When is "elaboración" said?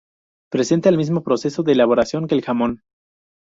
1.73-2.27